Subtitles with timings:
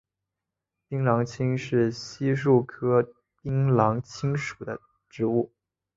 [0.87, 3.07] 槟榔青是漆树科
[3.43, 5.53] 槟榔青属的植物。